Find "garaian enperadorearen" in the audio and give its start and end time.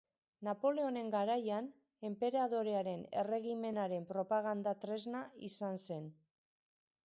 1.15-3.05